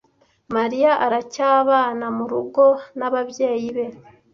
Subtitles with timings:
[0.55, 2.63] Mariya aracyabana murugo
[2.97, 3.85] n'ababyeyi be.